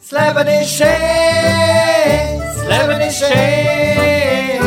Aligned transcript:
Slavany 0.00 0.62
shake, 0.64 0.92
Slavany 2.62 3.10
shake, 3.10 4.62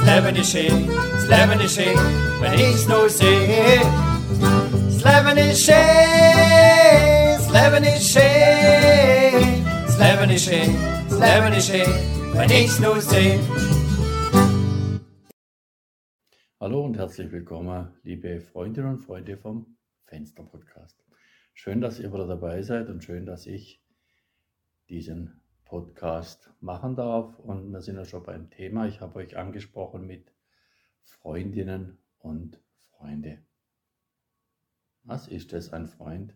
Slavany 0.00 0.42
shake, 0.42 0.88
Slavany 1.26 1.68
shake, 1.68 1.96
but 2.40 2.58
he's 2.58 2.88
no 2.88 3.08
sick. 3.08 3.82
Slavany 4.96 5.52
shake, 5.54 6.18
Slavany 7.46 7.98
shake, 8.00 8.74
he's 12.50 12.80
no. 12.80 13.73
Hallo 16.64 16.82
und 16.82 16.96
herzlich 16.96 17.30
willkommen, 17.30 17.94
liebe 18.04 18.40
Freundinnen 18.40 18.94
und 18.94 19.00
Freunde 19.00 19.36
vom 19.36 19.76
Fenster 20.06 20.42
Podcast. 20.44 21.04
Schön, 21.52 21.82
dass 21.82 22.00
ihr 22.00 22.10
wieder 22.10 22.26
dabei 22.26 22.62
seid 22.62 22.88
und 22.88 23.04
schön, 23.04 23.26
dass 23.26 23.44
ich 23.44 23.82
diesen 24.88 25.42
Podcast 25.66 26.50
machen 26.60 26.96
darf. 26.96 27.38
Und 27.38 27.70
wir 27.70 27.82
sind 27.82 27.96
ja 27.96 28.06
schon 28.06 28.22
beim 28.22 28.48
Thema. 28.48 28.86
Ich 28.86 29.02
habe 29.02 29.16
euch 29.16 29.36
angesprochen 29.36 30.06
mit 30.06 30.32
Freundinnen 31.02 31.98
und 32.18 32.58
Freunde. 32.78 33.42
Was 35.02 35.28
ist 35.28 35.52
es 35.52 35.70
ein 35.70 35.86
Freund? 35.86 36.34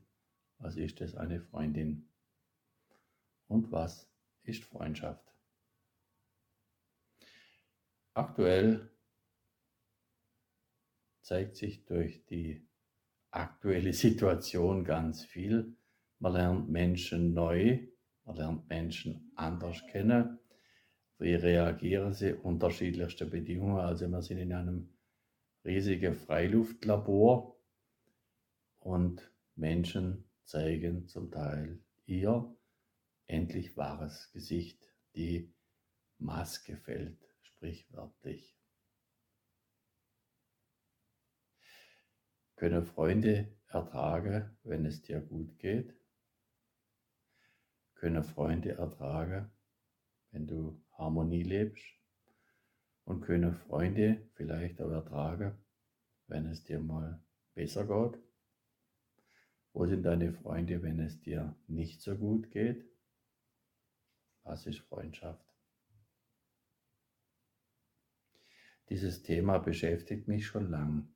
Was 0.58 0.76
ist 0.76 1.00
es 1.00 1.14
eine 1.14 1.40
Freundin? 1.40 2.06
Und 3.46 3.72
was 3.72 4.10
ist 4.42 4.62
Freundschaft? 4.62 5.24
Aktuell 8.12 8.90
zeigt 11.28 11.56
sich 11.56 11.84
durch 11.84 12.24
die 12.26 12.66
aktuelle 13.30 13.92
Situation 13.92 14.84
ganz 14.84 15.24
viel. 15.24 15.76
Man 16.18 16.32
lernt 16.32 16.68
Menschen 16.68 17.34
neu 17.34 17.88
man 18.28 18.36
lernt 18.36 18.68
Menschen 18.68 19.32
anders 19.36 19.82
kennen. 19.86 20.38
Wie 21.18 21.34
reagieren 21.34 22.12
sie 22.12 22.34
unterschiedlichste 22.34 23.24
Bedingungen? 23.24 23.80
Also 23.80 24.06
wir 24.06 24.20
sind 24.20 24.36
in 24.36 24.52
einem 24.52 24.90
riesigen 25.64 26.14
Freiluftlabor 26.14 27.56
und 28.80 29.32
Menschen 29.56 30.24
zeigen 30.44 31.08
zum 31.08 31.30
Teil 31.30 31.80
ihr 32.04 32.54
endlich 33.26 33.74
wahres 33.78 34.30
Gesicht. 34.34 34.92
Die 35.16 35.50
Maske 36.18 36.76
fällt 36.76 37.16
sprichwörtlich. 37.40 38.57
Können 42.58 42.84
Freunde 42.84 43.48
ertragen, 43.68 44.56
wenn 44.64 44.84
es 44.84 45.00
dir 45.02 45.20
gut 45.20 45.58
geht? 45.58 45.98
können 47.98 48.22
Freunde 48.22 48.70
ertragen, 48.72 49.50
wenn 50.30 50.46
du 50.46 50.80
Harmonie 50.92 51.42
lebst 51.42 51.84
und 53.04 53.22
können 53.22 53.54
Freunde 53.54 54.22
vielleicht 54.34 54.80
auch 54.80 54.90
ertragen, 54.90 55.58
wenn 56.28 56.46
es 56.46 56.62
dir 56.62 56.78
mal 56.78 57.20
besser 57.54 57.84
geht. 57.86 58.22
Wo 59.72 59.86
sind 59.86 60.04
deine 60.04 60.32
Freunde, 60.32 60.82
wenn 60.82 61.00
es 61.00 61.20
dir 61.20 61.56
nicht 61.66 62.00
so 62.02 62.16
gut 62.16 62.50
geht? 62.50 62.84
Was 64.44 64.66
ist 64.66 64.78
Freundschaft? 64.78 65.44
Dieses 68.90 69.22
Thema 69.22 69.58
beschäftigt 69.58 70.28
mich 70.28 70.46
schon 70.46 70.70
lang 70.70 71.08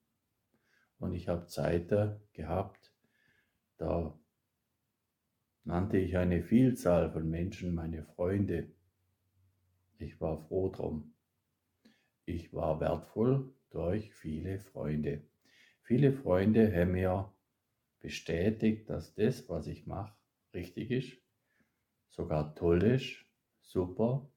und 1.02 1.14
ich 1.14 1.26
habe 1.26 1.46
Zeiten 1.48 2.20
gehabt, 2.32 2.92
da 3.76 4.16
nannte 5.64 5.98
ich 5.98 6.16
eine 6.16 6.44
Vielzahl 6.44 7.10
von 7.10 7.28
Menschen 7.28 7.74
meine 7.74 8.04
Freunde. 8.04 8.70
Ich 9.98 10.20
war 10.20 10.38
froh 10.46 10.68
drum. 10.68 11.12
Ich 12.24 12.54
war 12.54 12.78
wertvoll 12.78 13.52
durch 13.70 14.14
viele 14.14 14.60
Freunde. 14.60 15.22
Viele 15.82 16.12
Freunde 16.12 16.72
haben 16.72 16.92
mir 16.92 17.32
bestätigt, 17.98 18.88
dass 18.88 19.12
das, 19.14 19.48
was 19.48 19.66
ich 19.66 19.88
mache, 19.88 20.16
richtig 20.54 20.92
ist, 20.92 21.20
sogar 22.10 22.54
toll 22.54 22.80
ist, 22.84 23.26
super. 23.60 24.30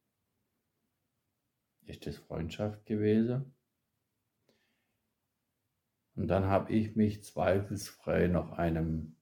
Ist 1.86 2.08
das 2.08 2.18
Freundschaft 2.18 2.88
gewesen? 2.88 3.55
Und 6.26 6.30
dann 6.30 6.46
habe 6.46 6.74
ich 6.74 6.96
mich 6.96 7.24
zweifelsfrei 7.24 8.26
nach 8.26 8.54
einem 8.54 9.16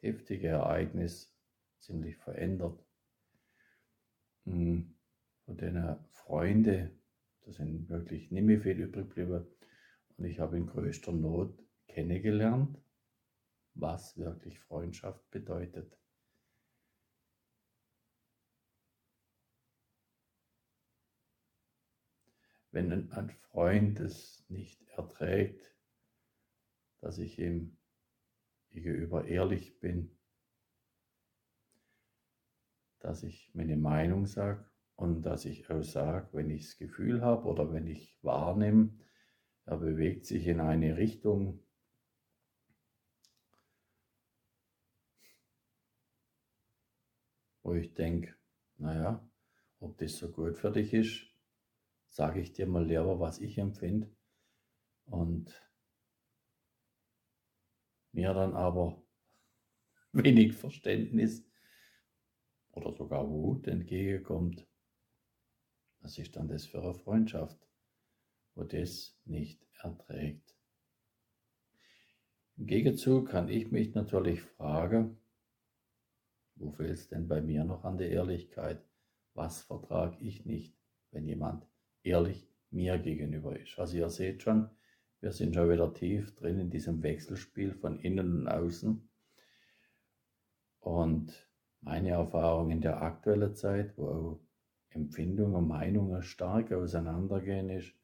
heftigen 0.00 0.50
Ereignis 0.50 1.34
ziemlich 1.78 2.18
verändert. 2.18 2.78
Hm, 4.44 4.94
von 5.46 5.56
den 5.56 5.96
Freunden, 6.10 6.90
da 7.40 7.52
sind 7.52 7.88
wirklich 7.88 8.30
nicht 8.30 8.44
mehr 8.44 8.60
viel 8.60 8.78
übrig 8.78 9.08
geblieben. 9.08 9.46
Und 10.18 10.26
ich 10.26 10.40
habe 10.40 10.58
in 10.58 10.66
größter 10.66 11.12
Not 11.12 11.58
kennengelernt, 11.88 12.78
was 13.72 14.18
wirklich 14.18 14.60
Freundschaft 14.60 15.30
bedeutet. 15.30 15.98
Wenn 22.72 23.10
ein 23.10 23.30
Freund 23.30 24.00
es 24.00 24.44
nicht 24.50 24.86
erträgt, 24.90 25.72
dass 27.02 27.18
ich 27.18 27.38
ihm 27.38 27.76
gegenüber 28.70 29.26
ehrlich 29.26 29.78
bin, 29.80 30.16
dass 33.00 33.24
ich 33.24 33.50
meine 33.54 33.76
Meinung 33.76 34.26
sage 34.26 34.64
und 34.94 35.22
dass 35.22 35.44
ich 35.44 35.68
auch 35.68 35.82
sage, 35.82 36.28
wenn 36.32 36.48
ich 36.48 36.66
das 36.66 36.78
Gefühl 36.78 37.20
habe 37.20 37.46
oder 37.48 37.72
wenn 37.72 37.88
ich 37.88 38.16
wahrnehme, 38.22 38.96
er 39.66 39.78
bewegt 39.78 40.26
sich 40.26 40.46
in 40.46 40.60
eine 40.60 40.96
Richtung, 40.96 41.60
wo 47.64 47.74
ich 47.74 47.94
denke, 47.94 48.34
naja, 48.78 49.28
ob 49.80 49.98
das 49.98 50.16
so 50.16 50.30
gut 50.30 50.56
für 50.56 50.70
dich 50.70 50.94
ist, 50.94 51.26
sage 52.06 52.40
ich 52.40 52.52
dir 52.52 52.68
mal 52.68 52.86
lieber, 52.86 53.18
was 53.18 53.40
ich 53.40 53.58
empfinde. 53.58 54.08
Und 55.06 55.52
mir 58.12 58.32
dann 58.34 58.54
aber 58.54 59.02
wenig 60.12 60.54
Verständnis 60.54 61.44
oder 62.72 62.92
sogar 62.92 63.28
Wut 63.28 63.66
entgegenkommt, 63.66 64.66
was 66.00 66.18
ist 66.18 66.36
dann 66.36 66.48
das 66.48 66.66
für 66.66 66.82
eine 66.82 66.94
Freundschaft, 66.94 67.58
wo 68.54 68.64
das 68.64 69.16
nicht 69.24 69.64
erträgt? 69.82 70.54
Im 72.56 72.66
Gegenzug 72.66 73.30
kann 73.30 73.48
ich 73.48 73.70
mich 73.70 73.94
natürlich 73.94 74.42
fragen, 74.42 75.18
wo 76.56 76.70
fehlt 76.70 76.90
es 76.90 77.08
denn 77.08 77.28
bei 77.28 77.40
mir 77.40 77.64
noch 77.64 77.84
an 77.84 77.98
der 77.98 78.10
Ehrlichkeit? 78.10 78.84
Was 79.34 79.62
vertrage 79.62 80.18
ich 80.20 80.44
nicht, 80.44 80.76
wenn 81.10 81.26
jemand 81.26 81.66
ehrlich 82.02 82.46
mir 82.70 82.98
gegenüber 82.98 83.58
ist? 83.58 83.78
Also 83.78 83.96
ihr 83.96 84.10
seht 84.10 84.42
schon, 84.42 84.70
wir 85.22 85.30
sind 85.30 85.54
schon 85.54 85.70
wieder 85.70 85.94
tief 85.94 86.34
drin 86.34 86.58
in 86.58 86.68
diesem 86.68 87.02
Wechselspiel 87.02 87.74
von 87.74 88.00
innen 88.00 88.40
und 88.40 88.48
außen. 88.48 89.08
Und 90.80 91.48
meine 91.80 92.10
Erfahrung 92.10 92.72
in 92.72 92.80
der 92.80 93.00
aktuellen 93.00 93.54
Zeit, 93.54 93.96
wo 93.96 94.08
auch 94.08 94.40
Empfindungen 94.90 95.54
und 95.54 95.68
Meinungen 95.68 96.22
stark 96.22 96.72
auseinandergehen, 96.72 97.70
ist, 97.70 97.94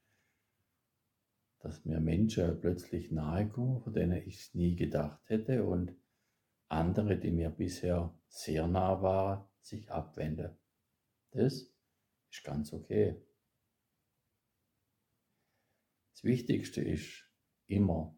dass 1.58 1.84
mir 1.84 1.98
Menschen 1.98 2.60
plötzlich 2.60 3.10
nahe 3.10 3.48
kommen, 3.48 3.80
von 3.80 3.92
denen 3.92 4.22
ich 4.22 4.38
es 4.38 4.54
nie 4.54 4.76
gedacht 4.76 5.20
hätte 5.28 5.64
und 5.64 5.92
andere, 6.68 7.18
die 7.18 7.32
mir 7.32 7.50
bisher 7.50 8.14
sehr 8.28 8.68
nah 8.68 9.02
waren, 9.02 9.44
sich 9.60 9.90
abwenden. 9.90 10.56
Das 11.32 11.68
ist 12.30 12.44
ganz 12.44 12.72
okay. 12.72 13.20
Das 16.18 16.24
Wichtigste 16.24 16.80
ist 16.80 17.30
immer, 17.68 18.12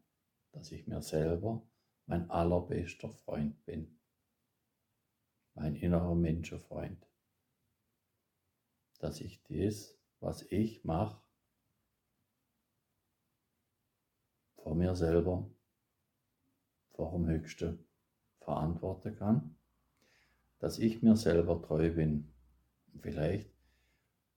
dass 0.52 0.72
ich 0.72 0.86
mir 0.86 1.02
selber 1.02 1.68
mein 2.06 2.30
allerbester 2.30 3.12
Freund 3.12 3.62
bin 3.66 4.00
mein 5.52 5.76
innerer 5.76 6.14
Menschenfreund. 6.14 7.06
Dass 9.00 9.20
ich 9.20 9.42
das, 9.42 9.98
was 10.20 10.40
ich 10.50 10.82
mache, 10.82 11.22
vor 14.54 14.74
mir 14.74 14.96
selber, 14.96 15.50
vor 16.92 17.12
dem 17.12 17.26
Höchsten 17.26 17.86
verantworten 18.38 19.14
kann, 19.14 19.56
dass 20.58 20.78
ich 20.78 21.02
mir 21.02 21.16
selber 21.16 21.60
treu 21.60 21.92
bin. 21.92 22.32
Vielleicht, 22.98 23.50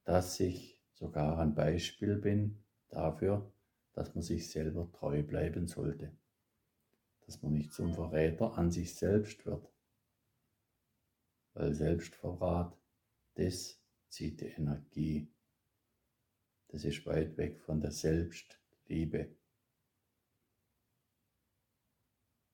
dass 0.03 0.37
ich 0.41 0.81
sogar 0.91 1.39
ein 1.39 1.55
Beispiel 1.55 2.17
bin, 2.17 2.61
dafür, 2.89 3.52
dass 3.93 4.13
man 4.15 4.23
sich 4.23 4.49
selber 4.49 4.91
treu 4.91 5.23
bleiben 5.23 5.67
sollte, 5.67 6.11
dass 7.25 7.41
man 7.41 7.53
nicht 7.53 7.71
zum 7.73 7.93
Verräter 7.93 8.57
an 8.57 8.71
sich 8.71 8.95
selbst 8.95 9.45
wird, 9.45 9.71
weil 11.53 11.73
Selbstverrat, 11.73 12.75
das 13.35 13.79
zieht 14.09 14.41
die 14.41 14.47
Energie, 14.47 15.27
das 16.69 16.85
ist 16.85 17.05
weit 17.05 17.37
weg 17.37 17.61
von 17.61 17.81
der 17.81 17.91
Selbstliebe. 17.91 19.35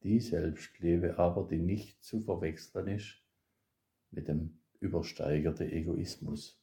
Die 0.03 0.19
Selbstliebe 0.19 1.17
aber, 1.17 1.47
die 1.47 1.59
nicht 1.59 2.03
zu 2.03 2.21
verwechseln 2.21 2.87
ist 2.87 3.21
mit 4.11 4.27
dem 4.27 4.59
übersteigerten 4.79 5.69
Egoismus 5.69 6.59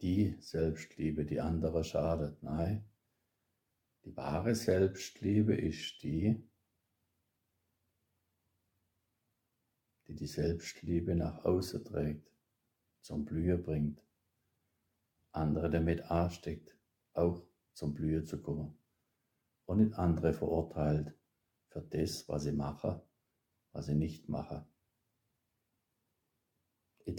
die 0.00 0.36
Selbstliebe, 0.40 1.24
die 1.24 1.40
andere 1.40 1.84
schadet. 1.84 2.42
Nein, 2.42 2.84
die 4.04 4.16
wahre 4.16 4.54
Selbstliebe 4.54 5.54
ist 5.56 6.02
die, 6.02 6.42
die 10.06 10.14
die 10.14 10.26
Selbstliebe 10.26 11.14
nach 11.14 11.44
außen 11.44 11.84
trägt, 11.84 12.30
zum 13.00 13.24
Blühen 13.24 13.62
bringt, 13.62 14.02
andere 15.32 15.70
damit 15.70 16.02
ansteckt, 16.02 16.76
auch 17.12 17.44
zum 17.72 17.94
Blühen 17.94 18.24
zu 18.24 18.40
kommen 18.40 18.78
und 19.66 19.78
nicht 19.78 19.94
andere 19.94 20.32
verurteilt 20.32 21.14
für 21.68 21.82
das, 21.82 22.28
was 22.28 22.44
sie 22.44 22.52
machen, 22.52 23.00
was 23.72 23.86
sie 23.86 23.94
nicht 23.94 24.28
machen 24.28 24.66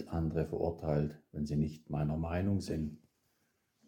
andere 0.08 0.46
verurteilt, 0.46 1.20
wenn 1.32 1.46
sie 1.46 1.56
nicht 1.56 1.90
meiner 1.90 2.16
Meinung 2.16 2.60
sind 2.60 2.98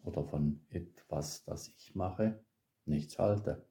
oder 0.03 0.23
von 0.23 0.65
etwas, 0.69 1.43
das 1.45 1.69
ich 1.69 1.95
mache, 1.95 2.43
nichts 2.85 3.17
halte. 3.19 3.65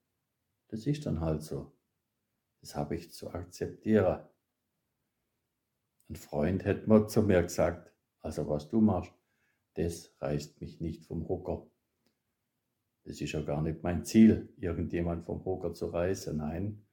Das 0.68 0.86
ist 0.86 1.06
dann 1.06 1.20
halt 1.20 1.42
so. 1.42 1.72
Das 2.60 2.74
habe 2.74 2.96
ich 2.96 3.12
zu 3.12 3.30
akzeptieren. 3.30 4.20
Ein 6.08 6.16
Freund 6.16 6.64
hätte 6.64 6.88
mir 6.88 7.06
zu 7.06 7.22
mir 7.22 7.42
gesagt, 7.42 7.92
also 8.20 8.48
was 8.48 8.68
du 8.68 8.80
machst, 8.80 9.12
das 9.74 10.14
reißt 10.20 10.60
mich 10.60 10.80
nicht 10.80 11.04
vom 11.06 11.28
Hocker. 11.28 11.66
Das 13.04 13.20
ist 13.20 13.32
ja 13.32 13.42
gar 13.42 13.62
nicht 13.62 13.82
mein 13.82 14.04
Ziel, 14.04 14.52
irgendjemand 14.58 15.24
vom 15.24 15.44
Hocker 15.44 15.74
zu 15.74 15.86
reißen. 15.86 16.36
Nein, 16.36 16.86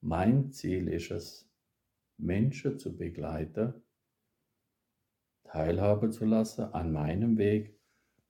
mein 0.00 0.50
Ziel 0.50 0.88
ist 0.88 1.10
es, 1.10 1.48
Menschen 2.16 2.78
zu 2.78 2.96
begleiten, 2.96 3.74
teilhaben 5.52 6.12
zu 6.12 6.24
lassen 6.24 6.72
an 6.72 6.92
meinem 6.92 7.36
Weg 7.36 7.78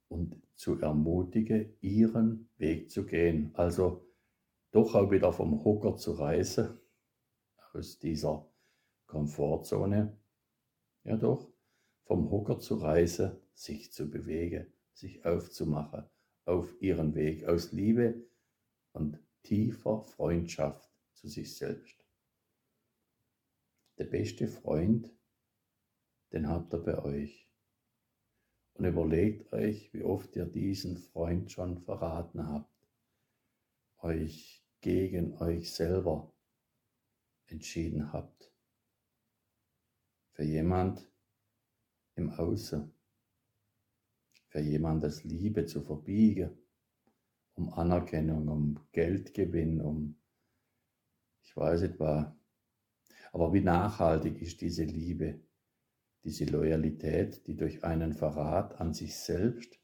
und 0.08 0.42
zu 0.56 0.80
ermutigen, 0.80 1.72
ihren 1.80 2.48
Weg 2.58 2.90
zu 2.90 3.06
gehen. 3.06 3.52
Also 3.54 4.04
doch 4.72 4.96
auch 4.96 5.12
wieder 5.12 5.32
vom 5.32 5.64
Hocker 5.64 5.96
zu 5.96 6.12
reisen, 6.14 6.80
aus 7.72 8.00
dieser 8.00 8.50
Komfortzone. 9.06 10.18
Ja 11.04 11.16
doch, 11.16 11.48
vom 12.06 12.28
Hocker 12.28 12.58
zu 12.58 12.74
reisen, 12.74 13.36
sich 13.54 13.92
zu 13.92 14.10
bewegen, 14.10 14.66
sich 14.92 15.24
aufzumachen 15.24 16.04
auf 16.44 16.74
ihren 16.82 17.14
Weg 17.14 17.44
aus 17.44 17.70
Liebe 17.70 18.26
und 18.94 19.20
tiefer 19.44 20.02
Freundschaft 20.02 20.90
zu 21.12 21.28
sich 21.28 21.56
selbst. 21.56 22.04
Der 23.98 24.06
beste 24.06 24.48
Freund 24.48 25.14
den 26.32 26.48
habt 26.48 26.72
ihr 26.72 26.78
bei 26.78 26.98
euch. 26.98 27.48
Und 28.74 28.86
überlegt 28.86 29.52
euch, 29.52 29.92
wie 29.92 30.02
oft 30.02 30.34
ihr 30.34 30.46
diesen 30.46 30.96
Freund 30.96 31.52
schon 31.52 31.78
verraten 31.82 32.48
habt, 32.48 32.88
euch 33.98 34.64
gegen 34.80 35.36
euch 35.36 35.72
selber 35.72 36.32
entschieden 37.46 38.12
habt. 38.12 38.50
Für 40.32 40.44
jemand 40.44 41.06
im 42.14 42.30
Außen, 42.30 42.90
für 44.48 44.60
jemandes 44.60 45.24
Liebe 45.24 45.66
zu 45.66 45.82
verbiegen, 45.82 46.58
um 47.54 47.72
Anerkennung, 47.74 48.48
um 48.48 48.80
Geldgewinn, 48.92 49.80
um 49.82 50.16
ich 51.42 51.56
weiß 51.56 51.82
etwa. 51.82 52.34
Aber 53.32 53.52
wie 53.52 53.60
nachhaltig 53.60 54.40
ist 54.40 54.60
diese 54.60 54.84
Liebe? 54.84 55.40
Diese 56.24 56.44
Loyalität, 56.44 57.46
die 57.46 57.56
durch 57.56 57.84
einen 57.84 58.12
Verrat 58.12 58.80
an 58.80 58.94
sich 58.94 59.16
selbst 59.16 59.80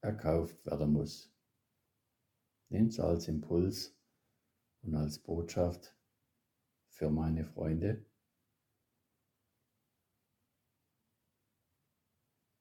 erkauft 0.00 0.64
werden 0.64 0.92
muss. 0.92 1.32
Nehmt 2.68 2.92
es 2.92 3.00
als 3.00 3.28
Impuls 3.28 3.96
und 4.82 4.94
als 4.94 5.18
Botschaft 5.18 5.94
für 6.88 7.10
meine 7.10 7.44
Freunde. 7.44 8.04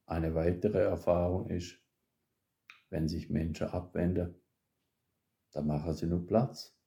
Eine 0.06 0.36
weitere 0.36 0.80
Erfahrung 0.80 1.50
ist, 1.50 1.80
wenn 2.90 3.08
sich 3.08 3.30
Menschen 3.30 3.68
abwenden, 3.68 4.36
dann 5.52 5.68
machen 5.68 5.94
sie 5.94 6.08
nur 6.08 6.26
Platz 6.26 6.78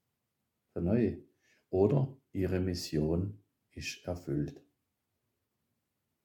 für 0.73 0.83
neue 0.83 1.23
oder 1.71 2.17
ihre 2.33 2.61
Mission 2.61 3.43
ist 3.71 4.05
erfüllt. 4.05 4.63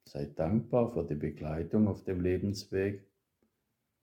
Seid 0.09 0.39
dankbar 0.39 0.91
für 0.91 1.05
die 1.05 1.13
Begleitung 1.13 1.87
auf 1.87 2.03
dem 2.03 2.21
Lebensweg, 2.21 3.05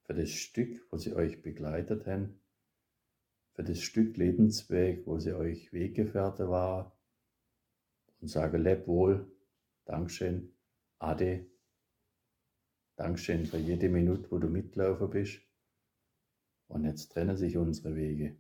für 0.05 0.15
das 0.15 0.31
Stück, 0.31 0.87
wo 0.93 0.99
sie 0.99 1.13
euch 1.13 1.43
begleitet 1.43 2.07
haben, 2.07 2.41
für 3.55 3.65
das 3.65 3.81
Stück 3.81 4.17
Lebensweg, 4.17 5.05
wo 5.05 5.19
sie 5.19 5.33
euch 5.33 5.73
Weggefährte 5.73 6.49
war 6.49 6.97
und 8.21 8.29
sage 8.29 8.57
leb 8.57 8.87
wohl, 8.87 9.29
Dankeschön, 9.85 10.55
Ade, 11.01 11.45
Dankeschön 12.95 13.45
für 13.45 13.59
jede 13.59 13.89
Minute, 13.89 14.31
wo 14.31 14.39
du 14.39 14.47
mitlaufen 14.47 15.11
bist. 15.11 15.41
Und 16.69 16.85
jetzt 16.85 17.09
trennen 17.09 17.37
sich 17.37 17.57
unsere 17.57 17.97
Wege. 17.97 18.37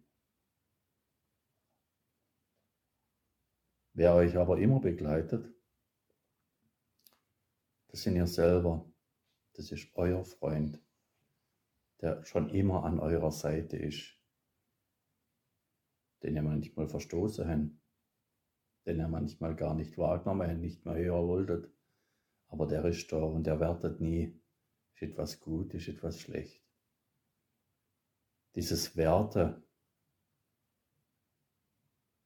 Wer 3.92 4.14
euch 4.14 4.36
aber 4.36 4.56
immer 4.58 4.78
begleitet, 4.78 5.55
das 7.96 8.02
sind 8.02 8.16
ihr 8.16 8.26
selber. 8.26 8.84
Das 9.54 9.72
ist 9.72 9.88
euer 9.94 10.22
Freund, 10.22 10.82
der 12.02 12.22
schon 12.26 12.50
immer 12.50 12.84
an 12.84 13.00
eurer 13.00 13.32
Seite 13.32 13.78
ist, 13.78 14.20
den 16.22 16.36
ihr 16.36 16.42
manchmal 16.42 16.90
verstoßen 16.90 17.48
habt, 17.48 17.70
den 18.84 18.98
ihr 18.98 19.08
manchmal 19.08 19.56
gar 19.56 19.74
nicht 19.74 19.96
wahrgenommen 19.96 20.46
habt, 20.46 20.60
nicht 20.60 20.84
mehr 20.84 20.96
hören 20.96 21.26
wolltet. 21.26 21.72
Aber 22.48 22.66
der 22.66 22.84
ist 22.84 23.10
da 23.10 23.16
und 23.16 23.46
der 23.46 23.60
wertet 23.60 23.98
nie, 23.98 24.38
ist 24.92 25.00
etwas 25.00 25.40
gut, 25.40 25.72
ist 25.72 25.88
etwas 25.88 26.20
schlecht. 26.20 26.62
Dieses 28.56 28.94
Werte, 28.94 29.62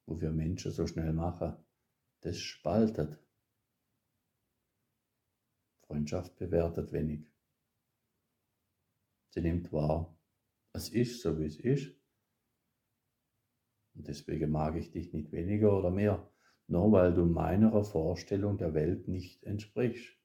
wo 0.04 0.20
wir 0.20 0.32
Menschen 0.32 0.72
so 0.72 0.88
schnell 0.88 1.12
machen, 1.12 1.54
das 2.22 2.38
spaltet. 2.38 3.20
Freundschaft 5.90 6.36
bewertet 6.36 6.92
wenig. 6.92 7.26
Sie 9.30 9.40
nimmt 9.40 9.72
wahr, 9.72 10.16
es 10.72 10.88
ist 10.88 11.20
so, 11.20 11.36
wie 11.40 11.46
es 11.46 11.58
ist. 11.58 11.92
Und 13.96 14.06
deswegen 14.06 14.52
mag 14.52 14.76
ich 14.76 14.92
dich 14.92 15.12
nicht 15.12 15.32
weniger 15.32 15.76
oder 15.76 15.90
mehr, 15.90 16.30
nur 16.68 16.92
weil 16.92 17.12
du 17.12 17.26
meiner 17.26 17.82
Vorstellung 17.82 18.56
der 18.56 18.72
Welt 18.72 19.08
nicht 19.08 19.42
entsprichst. 19.42 20.16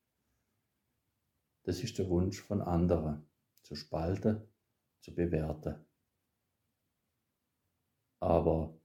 Das 1.64 1.84
ist 1.84 1.98
der 1.98 2.10
Wunsch 2.10 2.40
von 2.40 2.62
anderen, 2.62 3.28
zu 3.64 3.74
spalten, 3.74 4.48
zu 5.02 5.16
bewerten. 5.16 5.84
Aber 8.20 8.80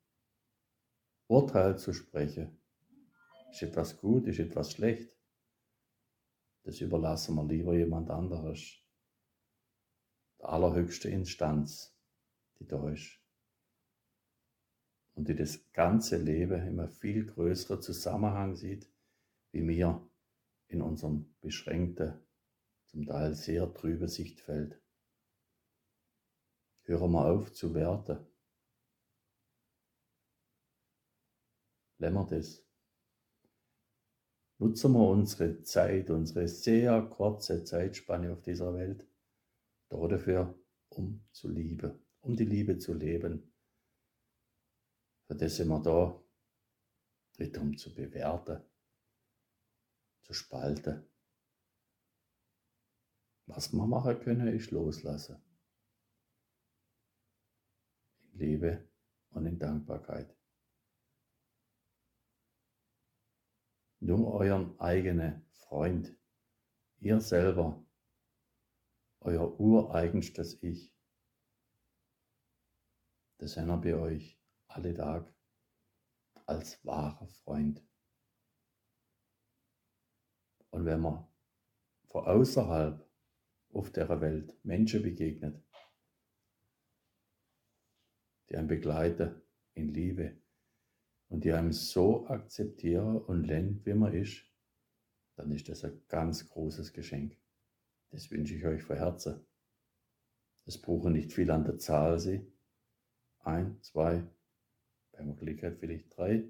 Urteil 1.26 1.78
zu 1.78 1.92
sprechen, 1.92 2.58
ist 3.50 3.62
etwas 3.62 3.98
gut, 3.98 4.26
ist 4.26 4.38
etwas 4.38 4.72
schlecht, 4.72 5.19
das 6.70 6.80
überlassen 6.80 7.34
wir 7.34 7.44
lieber 7.44 7.76
jemand 7.76 8.10
anderes. 8.10 8.78
Der 10.38 10.50
allerhöchste 10.50 11.08
Instanz, 11.08 11.98
die 12.60 12.66
da 12.68 12.88
ist. 12.88 13.20
Und 15.14 15.26
die 15.26 15.34
das 15.34 15.72
ganze 15.72 16.16
Leben 16.16 16.64
immer 16.64 16.86
viel 16.86 17.26
größeren 17.26 17.82
Zusammenhang 17.82 18.54
sieht, 18.54 18.88
wie 19.50 19.66
wir 19.66 20.08
in 20.68 20.80
unserem 20.80 21.34
beschränkten, 21.40 22.24
zum 22.86 23.04
Teil 23.04 23.34
sehr 23.34 23.74
trüben 23.74 24.06
Sichtfeld. 24.06 24.80
Hören 26.82 27.10
wir 27.10 27.26
auf 27.26 27.52
zu 27.52 27.74
werten. 27.74 28.24
Lämmer 31.98 32.26
das 32.30 32.64
Nutzen 34.60 34.92
wir 34.92 35.08
unsere 35.08 35.62
Zeit, 35.62 36.10
unsere 36.10 36.46
sehr 36.46 37.00
kurze 37.00 37.64
Zeitspanne 37.64 38.30
auf 38.30 38.42
dieser 38.42 38.74
Welt, 38.74 39.08
dafür, 39.88 40.54
um 40.90 41.24
zu 41.32 41.48
lieben, 41.48 41.98
um 42.20 42.36
die 42.36 42.44
Liebe 42.44 42.76
zu 42.76 42.92
leben. 42.92 43.54
Für 45.26 45.34
das 45.34 45.56
sind 45.56 45.68
wir 45.68 45.80
da, 45.80 46.22
nicht 47.38 47.56
um 47.56 47.74
zu 47.74 47.94
bewerten, 47.94 48.62
zu 50.20 50.34
spalten. 50.34 51.08
Was 53.46 53.72
wir 53.72 53.86
machen 53.86 54.20
können, 54.20 54.48
ist 54.48 54.72
loslassen. 54.72 55.42
In 58.32 58.38
Liebe 58.38 58.90
und 59.30 59.46
in 59.46 59.58
Dankbarkeit. 59.58 60.39
Nur 64.02 64.32
euren 64.34 64.80
eigenen 64.80 65.46
Freund, 65.52 66.16
ihr 67.00 67.20
selber, 67.20 67.84
euer 69.20 69.60
ureigenstes 69.60 70.62
Ich, 70.62 70.94
das 73.36 73.52
sind 73.52 73.80
bei 73.82 73.94
euch 73.94 74.40
alle 74.68 74.94
Tag 74.94 75.34
als 76.46 76.82
wahrer 76.84 77.26
Freund. 77.26 77.82
Und 80.70 80.86
wenn 80.86 81.00
man 81.00 81.26
von 82.06 82.24
außerhalb 82.24 83.06
auf 83.72 83.92
der 83.92 84.20
Welt 84.20 84.58
Menschen 84.64 85.02
begegnet, 85.02 85.62
die 88.48 88.56
einen 88.56 88.66
begleiten 88.66 89.42
in 89.74 89.92
Liebe 89.92 90.40
und 91.30 91.44
die 91.44 91.52
einem 91.52 91.72
so 91.72 92.26
akzeptieren 92.26 93.16
und 93.16 93.44
lernen, 93.44 93.80
wie 93.84 93.94
man 93.94 94.12
ist, 94.12 94.44
dann 95.36 95.50
ist 95.52 95.68
das 95.68 95.84
ein 95.84 96.02
ganz 96.08 96.46
großes 96.48 96.92
Geschenk. 96.92 97.38
Das 98.10 98.30
wünsche 98.30 98.56
ich 98.56 98.66
euch 98.66 98.82
von 98.82 98.96
Herzen. 98.96 99.46
Es 100.66 100.76
brauchen 100.76 101.12
nicht 101.12 101.32
viel 101.32 101.50
an 101.50 101.64
der 101.64 101.78
Zahl 101.78 102.18
sie. 102.18 102.44
Ein, 103.38 103.80
zwei, 103.80 104.26
wenn 105.12 105.28
man 105.28 105.36
Glück 105.36 105.62
hat, 105.62 105.78
vielleicht 105.78 106.14
drei. 106.16 106.44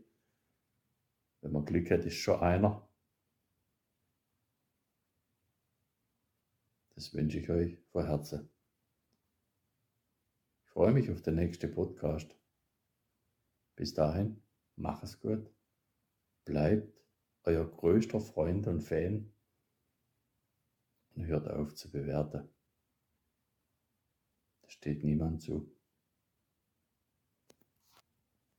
Wenn 1.42 1.52
man 1.52 1.64
Glück 1.64 1.90
hat, 1.90 2.04
ist 2.06 2.16
schon 2.16 2.40
einer. 2.40 2.88
Das 6.94 7.12
wünsche 7.14 7.38
ich 7.38 7.50
euch 7.50 7.78
von 7.92 8.06
Herzen. 8.06 8.48
Ich 10.64 10.70
freue 10.70 10.92
mich 10.92 11.10
auf 11.10 11.20
den 11.20 11.34
nächsten 11.34 11.70
Podcast. 11.70 12.34
Bis 13.76 13.94
dahin, 13.94 14.42
mach 14.80 15.02
es 15.02 15.20
gut. 15.20 15.50
Bleibt 16.44 17.04
euer 17.44 17.64
größter 17.64 18.20
Freund 18.20 18.66
und 18.66 18.80
Fan 18.80 19.32
und 21.14 21.26
hört 21.26 21.48
auf 21.48 21.74
zu 21.74 21.90
bewerten. 21.90 22.48
Das 24.62 24.72
steht 24.72 25.04
niemand 25.04 25.42
zu. 25.42 25.70